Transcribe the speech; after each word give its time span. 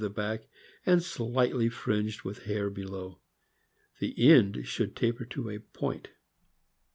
the 0.01 0.09
back, 0.09 0.47
and 0.83 1.03
slightly 1.03 1.69
fringed 1.69 2.23
with 2.23 2.45
hair 2.45 2.71
below. 2.71 3.19
The 3.99 4.15
end 4.33 4.65
should 4.65 4.95
taper 4.95 5.25
to 5.25 5.51
a 5.51 5.59
point. 5.59 6.07